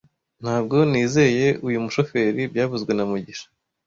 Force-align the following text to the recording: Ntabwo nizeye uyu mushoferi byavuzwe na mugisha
Ntabwo 0.43 0.75
nizeye 0.91 1.47
uyu 1.67 1.83
mushoferi 1.85 2.41
byavuzwe 2.51 2.91
na 2.95 3.03
mugisha 3.09 3.47